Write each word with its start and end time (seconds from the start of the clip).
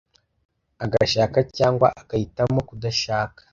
agashaka 0.83 1.37
cyangwa 1.57 1.87
agahitamo 2.01 2.59
kudashaka. 2.69 3.41